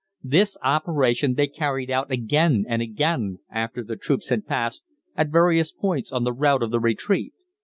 This 0.23 0.57
operation 0.63 1.35
they 1.35 1.45
carried 1.45 1.91
out 1.91 2.09
again 2.11 2.65
and 2.67 2.81
again, 2.81 3.37
after 3.51 3.83
the 3.83 3.95
troops 3.95 4.29
had 4.29 4.47
passed, 4.47 4.83
at 5.15 5.29
various 5.29 5.71
points 5.71 6.11
on 6.11 6.23
the 6.23 6.33
route 6.33 6.63
of 6.63 6.71
the 6.71 6.79
retreat. 6.79 7.35